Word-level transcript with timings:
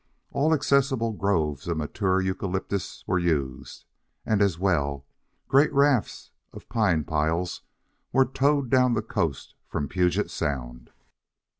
All 0.31 0.51
accessible 0.51 1.11
groves 1.13 1.67
of 1.67 1.77
mature 1.77 2.19
eucalyptus 2.21 3.03
were 3.05 3.19
used, 3.19 3.85
and 4.25 4.41
as 4.41 4.57
well, 4.57 5.05
great 5.47 5.71
rafts 5.71 6.31
of 6.53 6.67
pine 6.69 7.03
piles 7.03 7.61
were 8.11 8.25
towed 8.25 8.71
down 8.71 8.95
the 8.95 9.03
coast 9.03 9.53
from 9.67 9.87
Peugeot 9.87 10.31
Sound. 10.31 10.89